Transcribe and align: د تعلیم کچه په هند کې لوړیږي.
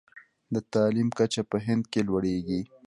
د 0.53 0.55
تعلیم 0.73 1.09
کچه 1.17 1.41
په 1.49 1.57
هند 1.65 1.83
کې 1.91 1.99
لوړیږي. 2.07 2.61